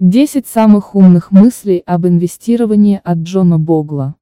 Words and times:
10 0.00 0.46
самых 0.46 0.94
умных 0.94 1.32
мыслей 1.32 1.82
об 1.84 2.06
инвестировании 2.06 3.00
от 3.02 3.18
Джона 3.18 3.58
Богла. 3.58 4.14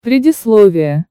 Предисловие. 0.00 1.06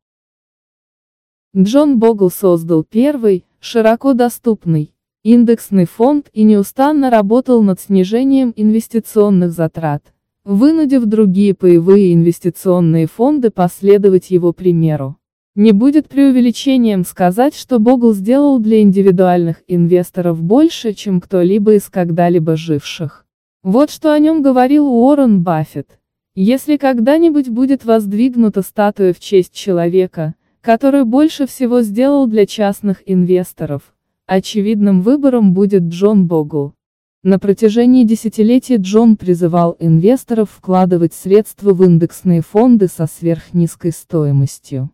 Джон 1.53 2.00
Богл 2.00 2.32
создал 2.32 2.85
первый, 2.85 3.43
широко 3.59 4.13
доступный, 4.13 4.93
индексный 5.24 5.83
фонд 5.83 6.29
и 6.32 6.43
неустанно 6.43 7.09
работал 7.09 7.61
над 7.63 7.82
снижением 7.82 8.54
инвестиционных 8.55 9.52
затрат, 9.52 10.14
вынудив 10.46 11.04
другие 11.04 11.54
паевые 11.54 12.14
инвестиционные 12.14 13.07
фонды 13.07 13.52
последовать 13.52 14.32
его 14.32 14.54
примеру. 14.54 15.16
Не 15.57 15.71
будет 15.71 16.07
преувеличением 16.07 17.03
сказать, 17.03 17.55
что 17.55 17.79
Богл 17.79 18.13
сделал 18.13 18.59
для 18.59 18.81
индивидуальных 18.81 19.63
инвесторов 19.67 20.39
больше, 20.39 20.93
чем 20.93 21.19
кто-либо 21.19 21.73
из 21.73 21.89
когда-либо 21.89 22.55
живших. 22.55 23.25
Вот 23.63 23.89
что 23.89 24.13
о 24.13 24.20
нем 24.20 24.43
говорил 24.43 24.85
Уоррен 24.85 25.41
Баффет. 25.41 25.98
Если 26.35 26.77
когда-нибудь 26.77 27.49
будет 27.49 27.85
воздвигнута 27.85 28.62
статуя 28.62 29.13
в 29.13 29.20
честь 29.20 29.51
человека, 29.51 30.35
который 30.62 31.05
больше 31.05 31.48
всего 31.48 31.81
сделал 31.81 32.27
для 32.27 32.45
частных 32.45 33.01
инвесторов, 33.07 33.95
очевидным 34.27 35.01
выбором 35.01 35.55
будет 35.55 35.85
Джон 35.85 36.27
Богл. 36.27 36.76
На 37.23 37.39
протяжении 37.39 38.03
десятилетий 38.03 38.76
Джон 38.76 39.17
призывал 39.17 39.76
инвесторов 39.79 40.51
вкладывать 40.51 41.15
средства 41.15 41.73
в 41.73 41.84
индексные 41.84 42.41
фонды 42.41 42.87
со 42.87 43.07
сверхнизкой 43.07 43.91
стоимостью. 43.91 44.91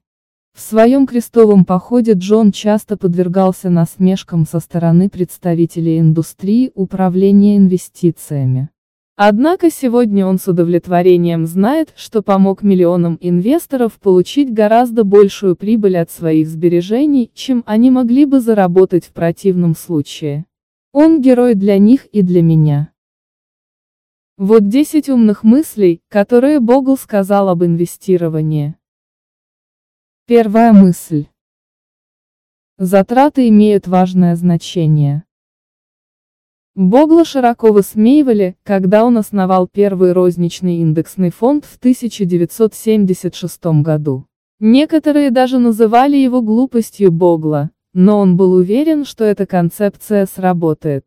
В 0.55 0.61
своем 0.61 1.07
крестовом 1.07 1.65
походе 1.65 2.13
Джон 2.13 2.51
часто 2.51 2.95
подвергался 2.95 3.71
насмешкам 3.71 4.45
со 4.45 4.59
стороны 4.59 5.09
представителей 5.09 5.99
индустрии 5.99 6.71
управления 6.75 7.57
инвестициями. 7.57 8.69
Однако 9.15 9.71
сегодня 9.71 10.27
он 10.27 10.37
с 10.37 10.47
удовлетворением 10.47 11.47
знает, 11.47 11.91
что 11.95 12.21
помог 12.21 12.61
миллионам 12.61 13.17
инвесторов 13.19 13.93
получить 13.99 14.53
гораздо 14.53 15.03
большую 15.03 15.55
прибыль 15.55 15.97
от 15.97 16.11
своих 16.11 16.47
сбережений, 16.47 17.31
чем 17.33 17.63
они 17.65 17.89
могли 17.89 18.25
бы 18.25 18.39
заработать 18.39 19.05
в 19.05 19.11
противном 19.11 19.75
случае. 19.75 20.45
Он 20.91 21.19
герой 21.19 21.55
для 21.55 21.79
них 21.79 22.05
и 22.07 22.21
для 22.21 22.43
меня. 22.43 22.91
Вот 24.37 24.67
10 24.67 25.09
умных 25.09 25.43
мыслей, 25.43 26.01
которые 26.09 26.59
Богл 26.59 26.95
сказал 26.95 27.49
об 27.49 27.63
инвестировании. 27.63 28.75
Первая 30.25 30.71
мысль. 30.71 31.25
Затраты 32.77 33.49
имеют 33.49 33.89
важное 33.89 34.37
значение. 34.37 35.25
Богла 36.75 37.25
широко 37.25 37.73
высмеивали, 37.73 38.55
когда 38.63 39.03
он 39.03 39.17
основал 39.17 39.67
первый 39.67 40.13
розничный 40.13 40.77
индексный 40.77 41.29
фонд 41.29 41.65
в 41.65 41.75
1976 41.75 43.65
году. 43.81 44.25
Некоторые 44.61 45.29
даже 45.29 45.59
называли 45.59 46.15
его 46.15 46.41
глупостью 46.41 47.11
Богла, 47.11 47.71
но 47.93 48.19
он 48.19 48.37
был 48.37 48.53
уверен, 48.53 49.03
что 49.03 49.25
эта 49.25 49.45
концепция 49.45 50.25
сработает. 50.25 51.05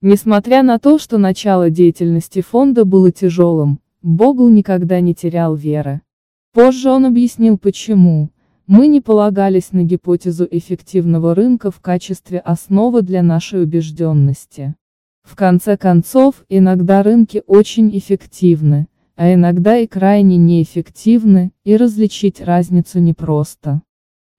Несмотря 0.00 0.64
на 0.64 0.80
то, 0.80 0.98
что 0.98 1.18
начало 1.18 1.70
деятельности 1.70 2.42
фонда 2.42 2.84
было 2.84 3.12
тяжелым, 3.12 3.78
Богл 4.02 4.48
никогда 4.48 4.98
не 4.98 5.14
терял 5.14 5.54
веры. 5.54 6.00
Позже 6.52 6.90
он 6.90 7.06
объяснил 7.06 7.58
почему. 7.58 8.30
Мы 8.68 8.88
не 8.88 9.00
полагались 9.00 9.70
на 9.70 9.84
гипотезу 9.84 10.44
эффективного 10.50 11.36
рынка 11.36 11.70
в 11.70 11.78
качестве 11.78 12.40
основы 12.40 13.02
для 13.02 13.22
нашей 13.22 13.62
убежденности. 13.62 14.74
В 15.22 15.36
конце 15.36 15.76
концов, 15.76 16.44
иногда 16.48 17.04
рынки 17.04 17.44
очень 17.46 17.96
эффективны, 17.96 18.88
а 19.14 19.32
иногда 19.32 19.78
и 19.78 19.86
крайне 19.86 20.36
неэффективны, 20.36 21.52
и 21.62 21.76
различить 21.76 22.40
разницу 22.40 22.98
непросто. 22.98 23.82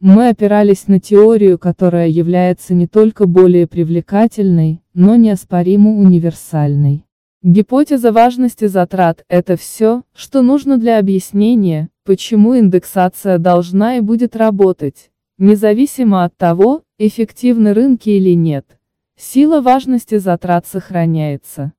Мы 0.02 0.28
опирались 0.28 0.90
на 0.90 1.00
теорию, 1.00 1.58
которая 1.58 2.10
является 2.10 2.74
не 2.74 2.86
только 2.86 3.28
более 3.28 3.66
привлекательной, 3.66 4.82
но 4.94 5.16
неоспоримо 5.16 5.92
универсальной. 5.92 7.06
Гипотеза 7.44 8.12
важности 8.12 8.66
затрат– 8.66 9.24
это 9.30 9.56
все, 9.56 10.04
что 10.14 10.42
нужно 10.42 10.78
для 10.78 11.00
объяснения, 11.00 11.88
почему 12.08 12.58
индексация 12.58 13.38
должна 13.38 13.98
и 13.98 14.00
будет 14.00 14.38
работать, 14.38 15.12
независимо 15.38 16.24
от 16.24 16.38
того, 16.38 16.84
эффективны 16.98 17.74
рынки 17.74 18.08
или 18.08 18.34
нет. 18.34 18.80
Сила 19.18 19.60
важности 19.60 20.18
затрат 20.18 20.66
сохраняется. 20.66 21.74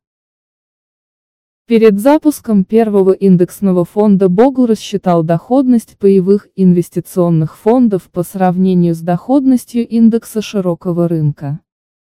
Перед 1.67 1.99
запуском 1.99 2.67
первого 2.67 3.13
индексного 3.13 3.87
фонда 3.87 4.29
Богл 4.29 4.67
рассчитал 4.67 5.23
доходность 5.23 5.97
паевых 5.97 6.49
инвестиционных 6.57 7.57
фондов 7.57 8.11
по 8.11 8.23
сравнению 8.23 8.95
с 8.95 9.01
доходностью 9.01 9.89
индекса 9.89 10.43
широкого 10.43 11.09
рынка. 11.09 11.61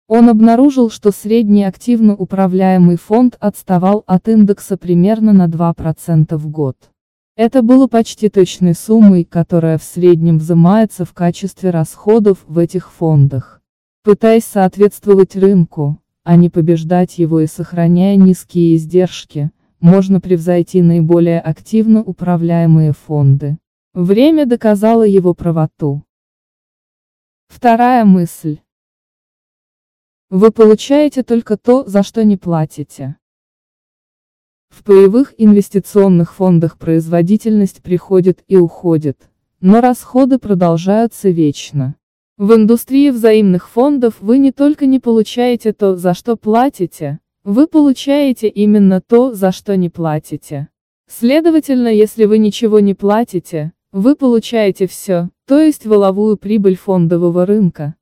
Он 0.08 0.30
обнаружил, 0.30 0.90
что 0.90 1.12
средний 1.12 1.64
активно 1.64 2.16
управляемый 2.16 2.98
фонд 2.98 3.38
отставал 3.40 4.04
от 4.08 4.28
индекса 4.28 4.78
примерно 4.78 5.32
на 5.32 5.46
2% 5.46 6.36
в 6.36 6.50
год. 6.50 6.90
Это 7.42 7.62
было 7.62 7.88
почти 7.88 8.28
точной 8.28 8.76
суммой, 8.76 9.24
которая 9.24 9.78
в 9.78 9.84
среднем 9.84 10.40
взимается 10.40 11.06
в 11.06 11.14
качестве 11.14 11.70
расходов 11.70 12.40
в 12.46 12.58
этих 12.58 12.92
фондах. 12.92 13.62
Пытаясь 14.04 14.44
соответствовать 14.44 15.38
рынку, 15.38 16.02
а 16.26 16.36
не 16.36 16.50
побеждать 16.50 17.18
его 17.18 17.40
и 17.40 17.48
сохраняя 17.48 18.18
низкие 18.18 18.76
издержки, 18.76 19.52
можно 19.80 20.20
превзойти 20.20 20.82
наиболее 20.82 21.40
активно 21.40 22.04
управляемые 22.04 22.92
фонды. 22.92 23.58
Время 23.94 24.46
доказало 24.46 25.04
его 25.04 25.34
правоту. 25.34 26.04
Вторая 27.48 28.04
мысль. 28.04 28.60
Вы 30.30 30.52
получаете 30.52 31.24
только 31.24 31.56
то, 31.56 31.86
за 31.86 32.04
что 32.04 32.26
не 32.26 32.36
платите. 32.36 33.16
В 34.70 34.84
паевых 34.84 35.34
инвестиционных 35.38 36.34
фондах 36.36 36.78
производительность 36.78 37.82
приходит 37.82 38.44
и 38.48 38.56
уходит, 38.56 39.30
но 39.62 39.82
расходы 39.82 40.40
продолжаются 40.40 41.30
вечно. 41.30 41.96
В 42.38 42.54
индустрии 42.54 43.10
взаимных 43.10 43.70
фондов 43.70 44.16
вы 44.22 44.38
не 44.38 44.52
только 44.52 44.86
не 44.86 45.00
получаете 45.00 45.74
то, 45.74 45.98
за 45.98 46.14
что 46.14 46.38
платите, 46.38 47.20
вы 47.44 47.68
получаете 47.68 48.48
именно 48.48 49.02
то, 49.02 49.34
за 49.34 49.52
что 49.52 49.76
не 49.76 49.90
платите. 49.90 50.70
Следовательно, 51.08 51.88
если 51.88 52.26
вы 52.26 52.38
ничего 52.38 52.80
не 52.80 52.94
платите, 52.94 53.74
вы 53.92 54.16
получаете 54.16 54.88
все, 54.88 55.30
то 55.46 55.60
есть 55.60 55.86
воловую 55.86 56.38
прибыль 56.38 56.78
фондового 56.78 57.46
рынка. 57.46 57.96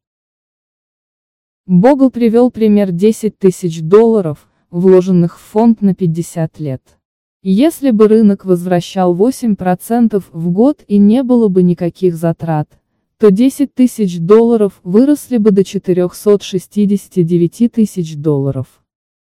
Богл 1.66 2.12
привел 2.12 2.52
пример 2.52 2.92
10 2.92 3.40
тысяч 3.40 3.82
долларов, 3.82 4.48
вложенных 4.72 5.38
в 5.38 5.42
фонд 5.42 5.82
на 5.82 5.96
50 5.96 6.60
лет. 6.60 6.82
Если 7.44 7.92
бы 7.92 8.08
рынок 8.08 8.46
возвращал 8.46 9.16
8% 9.16 10.24
в 10.32 10.52
год 10.52 10.84
и 10.88 10.98
не 10.98 11.24
было 11.24 11.48
бы 11.48 11.64
никаких 11.64 12.16
затрат, 12.16 12.68
то 13.20 13.32
10 13.32 13.74
тысяч 13.74 14.20
долларов 14.20 14.80
выросли 14.84 15.38
бы 15.38 15.52
до 15.52 15.64
469 15.64 17.72
тысяч 17.72 18.16
долларов. 18.16 18.68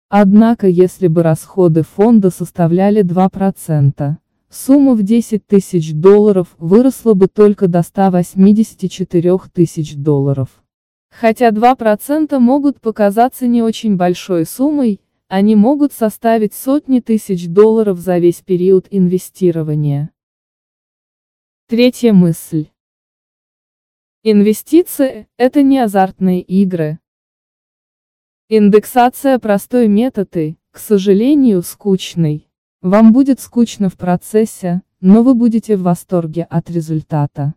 Однако 0.09 0.67
если 0.67 1.07
бы 1.07 1.23
расходы 1.23 1.83
фонда 1.83 2.29
составляли 2.29 3.03
2%, 3.03 4.15
сумма 4.49 4.93
в 4.93 5.03
10 5.03 5.47
тысяч 5.47 5.93
долларов 5.93 6.49
выросла 6.57 7.13
бы 7.13 7.27
только 7.27 7.67
до 7.67 7.81
184 7.81 9.37
тысяч 9.53 9.95
долларов. 9.95 10.49
Хотя 11.09 11.49
2% 11.49 12.37
могут 12.39 12.79
показаться 12.79 13.47
не 13.47 13.61
очень 13.61 13.95
большой 13.95 14.45
суммой, 14.45 15.01
они 15.31 15.55
могут 15.55 15.93
составить 15.93 16.53
сотни 16.53 16.99
тысяч 16.99 17.47
долларов 17.47 17.99
за 17.99 18.17
весь 18.17 18.41
период 18.41 18.87
инвестирования. 18.91 20.11
Третья 21.69 22.11
мысль. 22.11 22.67
Инвестиции– 24.23 25.29
это 25.37 25.61
не 25.61 25.79
азартные 25.79 26.41
игры. 26.41 26.99
Индексация– 28.49 29.39
простой 29.39 29.87
метод 29.87 30.35
и, 30.35 30.57
к 30.69 30.77
сожалению, 30.77 31.61
скучный. 31.61 32.49
Вам 32.81 33.13
будет 33.13 33.39
скучно 33.39 33.87
в 33.87 33.95
процессе, 33.95 34.81
но 34.99 35.23
вы 35.23 35.33
будете 35.33 35.77
в 35.77 35.83
восторге 35.83 36.43
от 36.43 36.69
результата. 36.69 37.53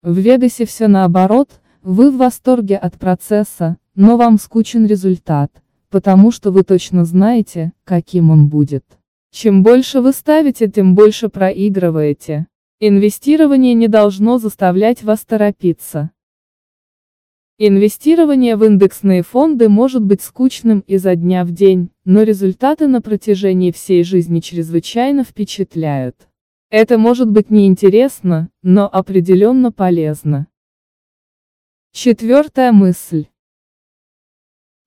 В 0.00 0.16
Вегасе 0.16 0.64
все 0.64 0.86
наоборот– 0.86 1.60
вы 1.82 2.12
в 2.12 2.18
восторге 2.18 2.76
от 2.76 2.98
процесса, 2.98 3.78
но 3.96 4.16
вам 4.16 4.38
скучен 4.38 4.86
результат, 4.86 5.50
потому 5.88 6.30
что 6.30 6.50
вы 6.50 6.62
точно 6.62 7.04
знаете, 7.04 7.72
каким 7.84 8.30
он 8.30 8.48
будет. 8.48 8.84
Чем 9.30 9.62
больше 9.62 10.00
вы 10.00 10.12
ставите, 10.12 10.68
тем 10.68 10.94
больше 10.94 11.28
проигрываете. 11.28 12.46
Инвестирование 12.80 13.74
не 13.74 13.88
должно 13.88 14.38
заставлять 14.38 15.02
вас 15.02 15.24
торопиться. 15.24 16.10
Инвестирование 17.58 18.54
в 18.56 18.64
индексные 18.64 19.22
фонды 19.22 19.70
может 19.70 20.02
быть 20.02 20.20
скучным 20.20 20.80
изо 20.86 21.16
дня 21.16 21.42
в 21.42 21.52
день, 21.52 21.90
но 22.04 22.22
результаты 22.22 22.86
на 22.86 23.00
протяжении 23.00 23.72
всей 23.72 24.04
жизни 24.04 24.40
чрезвычайно 24.40 25.24
впечатляют. 25.24 26.28
Это 26.68 26.98
может 26.98 27.30
быть 27.30 27.50
неинтересно, 27.50 28.50
но 28.62 28.86
определенно 28.92 29.72
полезно. 29.72 30.48
Четвертая 31.92 32.72
мысль. 32.72 33.28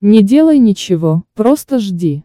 Не 0.02 0.22
делай 0.22 0.58
ничего, 0.58 1.24
просто 1.34 1.78
жди. 1.78 2.24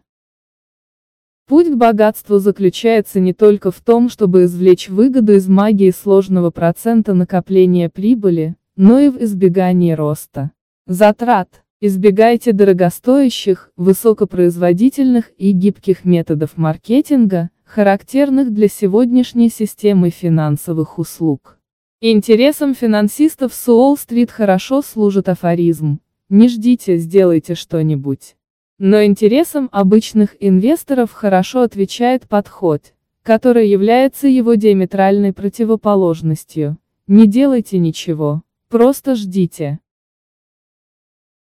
Путь 1.46 1.70
к 1.70 1.74
богатству 1.74 2.38
заключается 2.38 3.20
не 3.20 3.34
только 3.34 3.70
в 3.70 3.82
том, 3.82 4.08
чтобы 4.08 4.44
извлечь 4.44 4.88
выгоду 4.88 5.34
из 5.34 5.46
магии 5.46 5.90
сложного 5.90 6.50
процента 6.50 7.12
накопления 7.12 7.90
прибыли, 7.90 8.56
но 8.76 8.98
и 8.98 9.10
в 9.10 9.22
избегании 9.22 9.92
роста 9.92 10.52
затрат. 10.86 11.64
Избегайте 11.82 12.52
дорогостоящих, 12.52 13.70
высокопроизводительных 13.76 15.30
и 15.36 15.50
гибких 15.50 16.06
методов 16.06 16.56
маркетинга, 16.56 17.50
характерных 17.66 18.54
для 18.54 18.68
сегодняшней 18.68 19.50
системы 19.50 20.08
финансовых 20.08 20.98
услуг. 20.98 21.58
Интересам 22.00 22.74
финансистов 22.74 23.52
с 23.52 23.68
Уолл-стрит 23.68 24.30
хорошо 24.30 24.80
служит 24.80 25.28
афоризм 25.28 26.00
«Не 26.28 26.48
ждите, 26.48 26.96
сделайте 26.96 27.54
что-нибудь». 27.54 28.36
Но 28.78 29.04
интересам 29.04 29.68
обычных 29.72 30.36
инвесторов 30.38 31.12
хорошо 31.12 31.62
отвечает 31.62 32.28
подход, 32.28 32.92
который 33.22 33.68
является 33.68 34.28
его 34.28 34.54
диаметральной 34.54 35.32
противоположностью. 35.32 36.76
Не 37.06 37.26
делайте 37.26 37.78
ничего, 37.78 38.42
просто 38.68 39.14
ждите. 39.14 39.78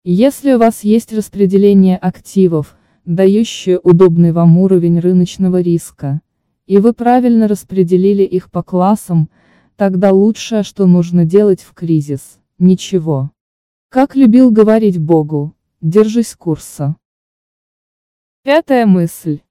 Если 0.04 0.54
у 0.54 0.58
вас 0.58 0.82
есть 0.82 1.12
распределение 1.12 1.96
активов, 1.96 2.76
дающее 3.04 3.78
удобный 3.78 4.32
вам 4.32 4.58
уровень 4.58 4.98
рыночного 4.98 5.60
риска, 5.60 6.22
и 6.66 6.78
вы 6.78 6.92
правильно 6.92 7.46
распределили 7.46 8.22
их 8.22 8.50
по 8.50 8.62
классам, 8.62 9.28
тогда 9.76 10.10
лучшее, 10.10 10.62
что 10.62 10.86
нужно 10.86 11.24
делать 11.24 11.60
в 11.60 11.72
кризис, 11.72 12.40
ничего. 12.58 13.30
Как 13.93 14.17
любил 14.17 14.50
говорить 14.50 14.99
Богу, 14.99 15.55
держись 15.83 16.35
курса. 16.35 16.97
Пятая 18.43 18.87
мысль. 18.87 19.43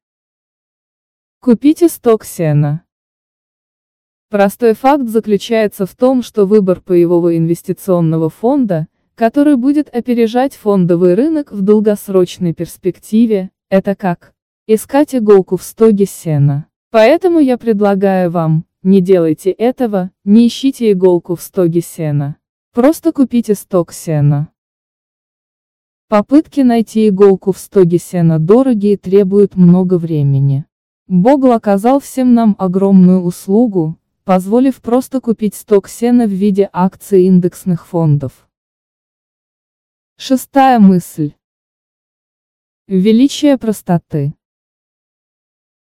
Купите 1.39 1.87
сток 1.87 2.25
сена. 2.25 2.83
Простой 4.31 4.73
факт 4.73 5.07
заключается 5.09 5.85
в 5.85 5.95
том, 5.95 6.23
что 6.23 6.47
выбор 6.47 6.81
паевого 6.81 7.37
инвестиционного 7.37 8.31
фонда, 8.31 8.87
который 9.13 9.57
будет 9.57 9.95
опережать 9.95 10.55
фондовый 10.55 11.13
рынок 11.13 11.51
в 11.51 11.61
долгосрочной 11.61 12.55
перспективе, 12.55 13.51
это 13.69 13.93
как 13.93 14.33
искать 14.65 15.13
иголку 15.13 15.55
в 15.55 15.61
стоге 15.61 16.07
сена. 16.07 16.65
Поэтому 16.89 17.37
я 17.37 17.59
предлагаю 17.59 18.31
вам, 18.31 18.65
не 18.81 19.01
делайте 19.01 19.51
этого, 19.51 20.09
не 20.23 20.47
ищите 20.47 20.93
иголку 20.93 21.35
в 21.35 21.43
стоге 21.43 21.81
сена. 21.81 22.37
Просто 22.73 23.11
купите 23.11 23.53
сток 23.53 23.91
сена. 23.91 24.47
Попытки 26.07 26.61
найти 26.61 27.09
иголку 27.09 27.51
в 27.51 27.57
стоге 27.57 27.97
сена 27.97 28.39
дорогие 28.39 28.93
и 28.93 28.97
требуют 28.97 29.57
много 29.57 29.97
времени. 29.97 30.65
Богл 31.07 31.51
оказал 31.51 31.99
всем 31.99 32.33
нам 32.33 32.55
огромную 32.57 33.23
услугу, 33.23 33.99
позволив 34.23 34.81
просто 34.81 35.19
купить 35.19 35.53
сток 35.53 35.89
сена 35.89 36.25
в 36.25 36.29
виде 36.29 36.69
акций 36.71 37.23
индексных 37.25 37.85
фондов. 37.85 38.47
Шестая 40.15 40.79
мысль. 40.79 41.33
Величие 42.87 43.57
простоты. 43.57 44.33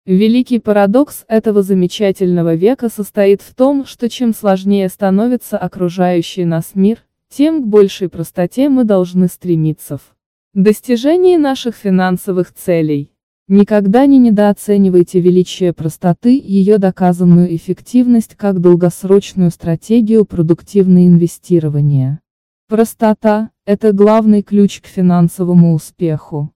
Великий 0.07 0.59
парадокс 0.59 1.25
этого 1.27 1.61
замечательного 1.61 2.55
века 2.55 2.87
состоит 2.87 3.41
в 3.41 3.53
том, 3.53 3.85
что 3.85 4.07
чем 4.07 4.33
сложнее 4.33 4.87
становится 4.87 5.57
окружающий 5.57 6.45
нас 6.45 6.71
мир, 6.75 6.99
тем 7.27 7.61
к 7.61 7.67
большей 7.67 8.07
простоте 8.07 8.69
мы 8.69 8.85
должны 8.85 9.27
стремиться 9.27 9.97
в 9.97 10.13
достижении 10.53 11.35
наших 11.35 11.75
финансовых 11.75 12.53
целей. 12.53 13.11
Никогда 13.49 14.05
не 14.05 14.17
недооценивайте 14.17 15.19
величие 15.19 15.73
простоты 15.73 16.37
и 16.37 16.53
ее 16.53 16.77
доказанную 16.77 17.53
эффективность 17.53 18.35
как 18.35 18.61
долгосрочную 18.61 19.51
стратегию 19.51 20.23
продуктивного 20.23 21.05
инвестирования. 21.05 22.21
Простота– 22.69 23.51
это 23.65 23.91
главный 23.91 24.41
ключ 24.41 24.79
к 24.79 24.85
финансовому 24.85 25.73
успеху. 25.73 26.53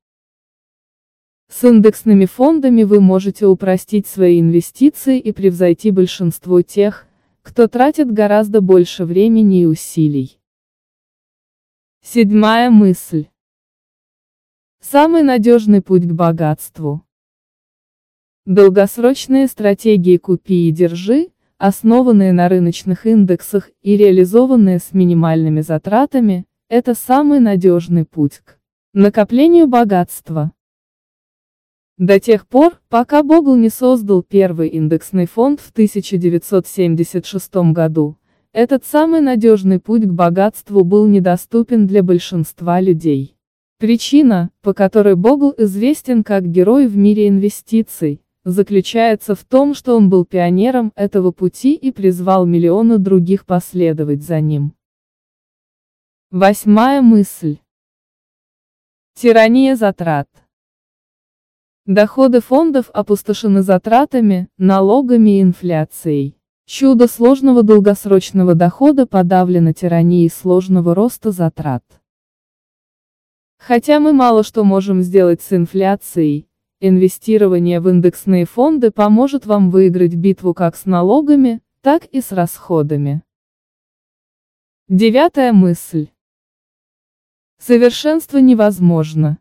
С 1.51 1.65
индексными 1.65 2.25
фондами 2.25 2.83
вы 2.83 3.01
можете 3.01 3.45
упростить 3.45 4.07
свои 4.07 4.39
инвестиции 4.39 5.19
и 5.19 5.33
превзойти 5.33 5.91
большинство 5.91 6.61
тех, 6.61 7.05
кто 7.41 7.67
тратит 7.67 8.09
гораздо 8.09 8.61
больше 8.61 9.03
времени 9.03 9.63
и 9.63 9.65
усилий. 9.65 10.39
Седьмая 12.01 12.69
мысль. 12.69 13.27
Самый 14.79 15.23
надежный 15.23 15.81
путь 15.81 16.07
к 16.07 16.13
богатству. 16.13 17.05
Долгосрочные 18.45 19.47
стратегии 19.47 20.15
«купи 20.15 20.69
и 20.69 20.71
держи» 20.71 21.31
основанные 21.57 22.31
на 22.31 22.49
рыночных 22.49 23.05
индексах 23.05 23.69
и 23.81 23.95
реализованные 23.95 24.79
с 24.79 24.93
минимальными 24.93 25.61
затратами, 25.61 26.47
это 26.69 26.95
самый 26.95 27.39
надежный 27.39 28.03
путь 28.03 28.39
к 28.39 28.57
накоплению 28.93 29.67
богатства. 29.67 30.53
До 32.01 32.19
тех 32.19 32.47
пор, 32.47 32.81
пока 32.89 33.21
Богл 33.21 33.55
не 33.55 33.69
создал 33.69 34.23
первый 34.23 34.69
индексный 34.69 35.27
фонд 35.27 35.59
в 35.59 35.69
1976 35.69 37.55
году, 37.71 38.17
этот 38.53 38.83
самый 38.83 39.21
надежный 39.21 39.79
путь 39.79 40.05
к 40.05 40.11
богатству 40.11 40.83
был 40.83 41.05
недоступен 41.05 41.85
для 41.85 42.01
большинства 42.01 42.81
людей. 42.81 43.37
Причина, 43.77 44.49
по 44.63 44.73
которой 44.73 45.15
Богл 45.15 45.53
известен 45.55 46.23
как 46.23 46.47
герой 46.47 46.87
в 46.87 46.97
мире 46.97 47.27
инвестиций, 47.27 48.23
заключается 48.45 49.35
в 49.35 49.45
том, 49.45 49.75
что 49.75 49.95
он 49.95 50.09
был 50.09 50.25
пионером 50.25 50.93
этого 50.95 51.31
пути 51.31 51.75
и 51.75 51.91
призвал 51.91 52.47
миллионы 52.47 52.97
других 52.97 53.45
последовать 53.45 54.23
за 54.23 54.41
ним. 54.41 54.73
Восьмая 56.31 57.03
мысль. 57.03 57.59
Тирания 59.13 59.75
затрат. 59.75 60.27
Доходы 61.85 62.41
фондов 62.41 62.89
опустошены 62.93 63.61
затратами, 63.61 64.47
налогами 64.57 65.39
и 65.39 65.41
инфляцией. 65.41 66.37
Чудо 66.65 67.07
сложного 67.07 67.63
долгосрочного 67.63 68.55
дохода 68.55 69.05
подавлено 69.05 69.73
тиранией 69.73 70.29
сложного 70.29 70.95
роста 70.95 71.31
затрат. 71.31 71.83
Хотя 73.57 73.99
мы 73.99 74.13
мало 74.13 74.43
что 74.43 74.63
можем 74.63 75.01
сделать 75.01 75.41
с 75.41 75.53
инфляцией, 75.53 76.47
Инвестирование 76.83 77.79
в 77.79 77.87
индексные 77.89 78.45
фонды 78.45 78.89
поможет 78.89 79.45
вам 79.45 79.69
выиграть 79.69 80.15
битву 80.15 80.55
как 80.55 80.75
с 80.75 80.87
налогами, 80.87 81.61
так 81.81 82.05
и 82.05 82.21
с 82.21 82.31
расходами. 82.31 83.21
Девятая 84.87 85.53
мысль. 85.53 86.07
Совершенство 87.59 88.39
невозможно. 88.39 89.37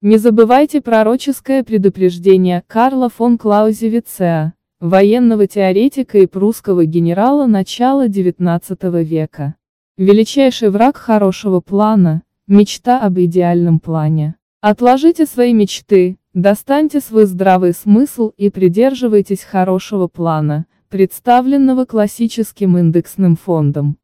Не 0.00 0.16
забывайте 0.16 0.80
пророческое 0.80 1.64
предупреждение 1.64 2.62
Карла 2.68 3.08
фон 3.08 3.36
Клаузевица, 3.36 4.52
военного 4.78 5.48
теоретика 5.48 6.18
и 6.18 6.26
прусского 6.26 6.84
генерала 6.84 7.46
начала 7.46 8.06
XIX 8.06 9.02
века. 9.02 9.56
Величайший 9.96 10.70
враг 10.70 10.98
хорошего 10.98 11.58
плана– 11.58 12.22
мечта 12.46 13.00
об 13.00 13.18
идеальном 13.18 13.80
плане. 13.80 14.36
Отложите 14.60 15.26
свои 15.26 15.52
мечты, 15.52 16.16
достаньте 16.32 17.00
свой 17.00 17.24
здравый 17.24 17.72
смысл 17.72 18.30
и 18.36 18.50
придерживайтесь 18.50 19.42
хорошего 19.42 20.06
плана, 20.06 20.66
представленного 20.90 21.86
классическим 21.86 22.78
индексным 22.78 23.34
фондом. 23.34 23.98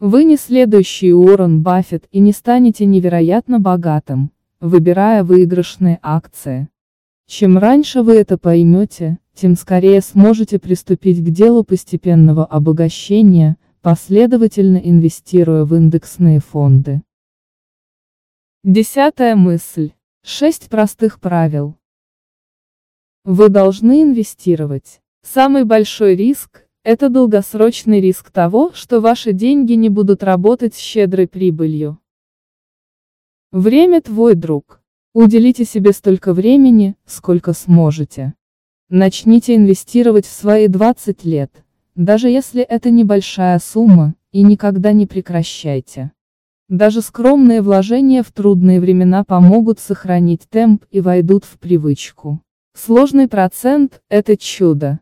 Вы 0.00 0.24
не 0.24 0.38
следующий 0.38 1.12
Уоррен 1.12 1.62
Баффет 1.62 2.08
и 2.10 2.20
не 2.20 2.32
станете 2.32 2.86
невероятно 2.86 3.60
богатым, 3.60 4.32
выбирая 4.58 5.22
выигрышные 5.24 5.98
акции. 6.00 6.70
Чем 7.26 7.58
раньше 7.58 8.00
вы 8.00 8.14
это 8.14 8.38
поймете, 8.38 9.18
тем 9.34 9.56
скорее 9.56 10.00
сможете 10.00 10.58
приступить 10.58 11.22
к 11.22 11.28
делу 11.28 11.64
постепенного 11.64 12.46
обогащения, 12.46 13.58
последовательно 13.82 14.78
инвестируя 14.78 15.66
в 15.66 15.74
индексные 15.74 16.40
фонды. 16.40 17.02
Десятая 18.64 19.36
мысль. 19.36 19.92
Шесть 20.22 20.70
простых 20.70 21.20
правил. 21.20 21.76
Вы 23.26 23.50
должны 23.50 24.02
инвестировать. 24.02 25.02
Самый 25.20 25.66
большой 25.66 26.16
риск– 26.16 26.64
Это 26.92 27.08
долгосрочный 27.08 28.00
риск 28.00 28.32
того, 28.32 28.72
что 28.74 29.00
ваши 29.00 29.32
деньги 29.32 29.74
не 29.74 29.88
будут 29.88 30.24
работать 30.24 30.74
с 30.74 30.78
щедрой 30.78 31.28
прибылью. 31.28 32.00
Время 33.52 34.02
твой 34.02 34.34
друг. 34.34 34.82
Уделите 35.14 35.64
себе 35.64 35.92
столько 35.92 36.34
времени, 36.34 36.96
сколько 37.06 37.52
сможете. 37.52 38.34
Начните 38.88 39.54
инвестировать 39.54 40.26
в 40.26 40.32
свои 40.32 40.66
20 40.66 41.24
лет, 41.24 41.64
даже 41.94 42.28
если 42.28 42.60
это 42.60 42.90
небольшая 42.90 43.60
сумма, 43.60 44.16
и 44.32 44.42
никогда 44.42 44.90
не 44.90 45.06
прекращайте. 45.06 46.10
Даже 46.68 47.02
скромные 47.02 47.62
вложения 47.62 48.24
в 48.24 48.32
трудные 48.32 48.80
времена 48.80 49.22
помогут 49.22 49.78
сохранить 49.78 50.48
темп 50.50 50.86
и 50.90 51.00
войдут 51.00 51.44
в 51.44 51.56
привычку. 51.60 52.40
Сложный 52.74 53.28
процент– 53.28 54.02
это 54.08 54.36
чудо. 54.36 54.98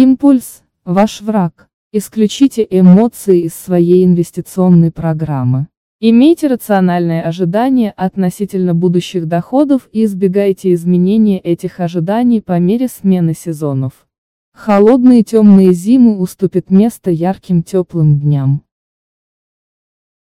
Импульс– 0.00 0.62
ваш 0.84 1.22
враг. 1.22 1.68
Исключите 1.90 2.64
эмоции 2.70 3.40
из 3.40 3.54
своей 3.54 4.04
инвестиционной 4.04 4.92
программы. 4.92 5.66
Имейте 5.98 6.46
рациональные 6.46 7.20
ожидания 7.24 7.90
относительно 7.96 8.76
будущих 8.76 9.26
доходов 9.26 9.88
и 9.90 10.04
избегайте 10.04 10.72
изменения 10.72 11.40
этих 11.40 11.80
ожиданий 11.80 12.40
по 12.40 12.60
мере 12.60 12.86
смены 12.86 13.34
сезонов. 13.34 14.06
Холодные 14.52 15.24
темные 15.24 15.72
зимы 15.72 16.20
уступят 16.20 16.70
место 16.70 17.10
ярким 17.10 17.64
теплым 17.64 18.20
дням. 18.20 18.62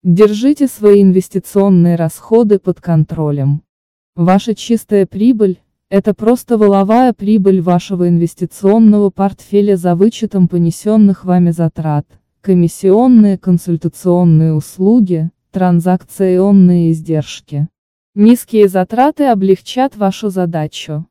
Держите 0.03 0.67
свои 0.67 1.01
инвестиционные 1.01 1.98
расходы 1.98 2.60
под 2.60 2.79
контролем. 2.79 3.62
Ваша 4.15 4.55
чистая 4.55 5.05
прибыль– 5.05 5.60
это 5.96 6.14
просто 6.14 6.58
воловая 6.58 7.14
прибыль 7.14 7.62
вашего 7.62 8.10
инвестиционного 8.10 9.12
портфеля 9.12 9.78
за 9.78 9.96
вычетом 9.96 10.50
понесенных 10.50 11.24
вами 11.24 11.52
затрат, 11.52 12.06
комиссионные 12.42 13.38
консультационные 13.38 14.54
услуги, 14.54 15.32
транзакционные 15.52 16.92
издержки. 16.92 17.70
Низкие 18.14 18.68
затраты 18.68 19.28
облегчат 19.28 19.96
вашу 19.96 20.28
задачу. 20.30 21.06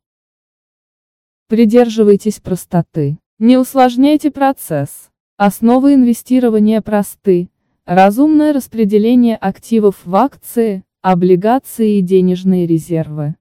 Придерживайтесь 1.49 2.41
простоты. 2.41 3.17
Не 3.38 3.57
усложняйте 3.57 4.31
процесс. 4.31 5.09
Основы 5.38 5.95
инвестирования 5.95 6.83
просты. 6.83 7.49
Разумное 7.87 8.53
распределение 8.53 9.37
активов 9.37 9.97
в 10.05 10.14
акции, 10.14 10.85
облигации 11.00 12.00
и 12.00 12.03
денежные 12.03 12.67
резервы. 12.67 13.37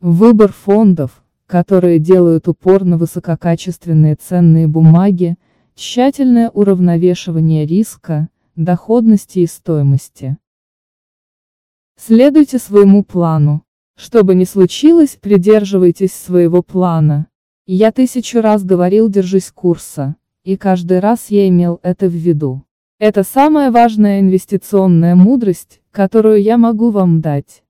Выбор 0.00 0.52
фондов, 0.52 1.24
которые 1.46 1.98
делают 1.98 2.48
упор 2.48 2.84
на 2.84 2.98
высококачественные 2.98 4.16
ценные 4.16 4.68
бумаги, 4.68 5.36
тщательное 5.74 6.50
уравновешивание 6.50 7.64
риска, 7.64 8.28
доходности 8.56 9.38
и 9.38 9.46
стоимости. 9.46 10.36
Следуйте 11.98 12.58
своему 12.58 13.04
плану. 13.04 13.62
Что 13.96 14.22
бы 14.22 14.34
ни 14.34 14.44
случилось, 14.44 15.16
придерживайтесь 15.18 16.12
своего 16.12 16.62
плана. 16.62 17.28
Я 17.64 17.90
тысячу 17.90 18.42
раз 18.42 18.64
говорил 18.64 19.08
«держись 19.08 19.50
курса», 19.50 20.16
и 20.44 20.58
каждый 20.58 21.00
раз 21.00 21.30
я 21.30 21.48
имел 21.48 21.80
это 21.82 22.06
в 22.06 22.12
виду. 22.12 22.64
Это 22.98 23.22
самая 23.22 23.70
важная 23.70 24.20
инвестиционная 24.20 25.14
мудрость, 25.14 25.80
которую 25.90 26.42
я 26.42 26.58
могу 26.58 26.90
вам 26.90 27.22
дать. 27.22 27.62